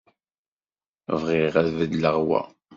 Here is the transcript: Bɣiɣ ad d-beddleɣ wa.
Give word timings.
Bɣiɣ 1.21 1.53
ad 1.59 1.65
d-beddleɣ 1.69 2.15
wa. 2.27 2.41